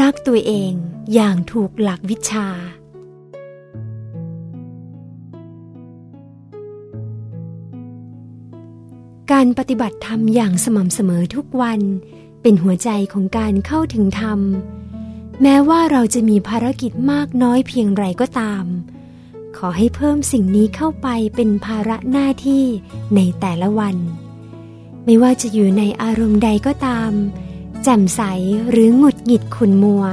[0.00, 0.72] รักตัวเอง
[1.14, 2.48] อย่างถูกหลักวิชา
[9.32, 11.80] การปฏิบัติธรรมอย่างสม่ำเสมอทุกวัน
[12.42, 14.40] เป็นหัวใจของการเข้าถึงธรรม
[15.42, 18.64] แม้ว่าเราจะมีภารกิจมากน้อยเพียงไรก็ตาม
[19.56, 22.64] ขอให้เพิ่มสิ่งนี้เข้าไปเป็นภาระหน้าที่
[23.14, 23.96] ในแต่ละวัน
[25.04, 27.12] ไม่ว่าจะอยู่ในอารมณ์ใดก็ตาม
[27.84, 28.22] แจ่มใส
[28.70, 30.04] หรือหงุดหงิดขุนมัว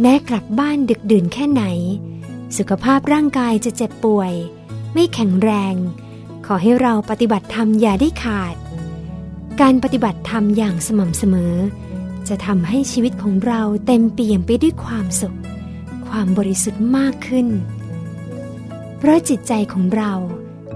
[0.00, 1.64] แม้กลับบ้านดึกดื่นแค่ไหน
[2.56, 4.32] สุขภาพร่างกายจะเจ็บป่วย
[4.94, 5.74] ไม่แข็งแรง
[6.46, 8.54] ขอให้เราปฏิบัติธรรมอย่าได้ขาด
[9.60, 11.54] การปฏิบัติธรรมอย่างสม่ำเสมอ
[12.28, 15.36] จะทำให้ชีวิตของเราเต็มเปี่ยมไปด้วยความสุข
[16.08, 17.46] ความบริสุทธิ์มากขึ้น
[18.98, 20.12] เพราะจิตใจของเรา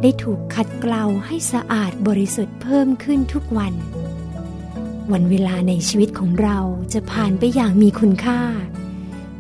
[0.03, 3.73] ได้ถูกขัดเกลาให้สะอาดบริสุทธิ์เพิ่มขึ้นทุกวัน
[5.13, 6.59] วันเวลาในชีวิตของเรา
[6.93, 8.41] จะผ่านไปอย่างมีคุณค่า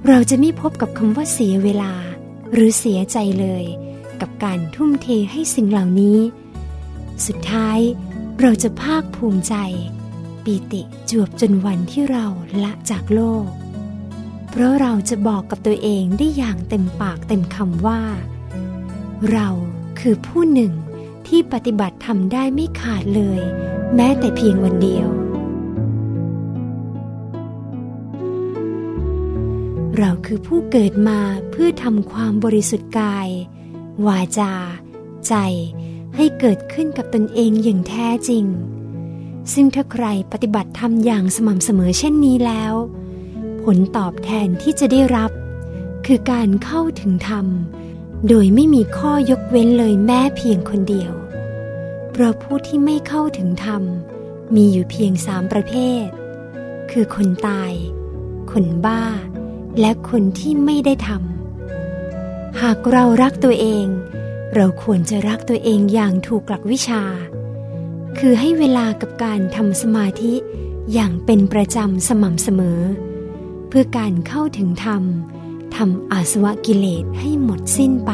[0.08, 1.92] เราจะไม่พบกับคำว่าเสียเวลา
[2.52, 3.64] หรือเสียใจเลย
[4.20, 6.18] กับการทุ่มเทให้สิ่งเหล่านี้
[7.26, 7.78] สุดท้าย
[8.40, 9.54] เราจะภาคภูมิใจ
[10.44, 12.26] ปีติจวบจนวันที่เรา
[12.62, 13.46] ละจากโลก
[14.50, 18.02] เพราะเราจะบอกกับตัวเองได้อย่างเต็มปากเต็มคำว่า
[19.32, 19.48] เรา
[20.00, 20.72] คือผู้หนึ่ง
[21.26, 23.40] ที่ปฏิบัติทำได้ไม่ขาดเลย
[23.94, 25.08] แม้แต่เพียงวันเดียว
[29.98, 33.28] เราคือผู้เกิดมาเพื่อทำความบริสุทธิ์กาย
[34.06, 34.52] วาจา
[35.26, 35.34] ใจ
[36.16, 38.44] ให้เกิดขึ้นกับตนเองอย่างแท้จริง
[39.52, 42.74] ซึ่งถ้าใครปฏิบัติธรรมอย่างสม่ำเสมอเช่นนี้แล้ว
[43.62, 45.30] ผลตอบแทนที่จะได้รับ
[46.06, 47.46] คือการเข้าถึงธรรม
[48.28, 51.12] โดยไม่มีข้อยกเว้นเลยแม้เพียงคนเดียว
[52.10, 53.82] เพราะผู้ที่ไม่เข้าถึงธรรม
[54.54, 56.04] มีอยู่เพียงสามประเภท
[56.90, 57.72] คือคนตาย
[58.52, 59.02] คนบ้า
[59.80, 63.86] และคนที่ไม่ได้ทำหากเรารักตัวเอง
[64.54, 67.02] เราควรจะรักตัวเองอย่างถูกหลักวิชา
[68.18, 70.34] คือให้เวลากับการทำสมาธิ
[70.92, 72.80] อย่างเป็นประจำสม่ำเสมอ
[73.68, 75.02] เพื่อการเข้าถึงธรรม
[75.76, 78.12] ทำอาสวะกิเลสให้หมดสิ้นไป